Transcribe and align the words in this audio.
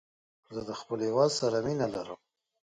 زه 0.55 0.61
د 0.69 0.71
خپل 0.79 0.99
هېواد 1.07 1.31
سره 1.39 1.57
مینه 1.65 1.87
لرم. 1.95 2.19